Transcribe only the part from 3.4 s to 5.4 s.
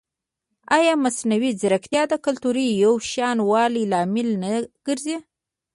والي لامل نه ګرځي؟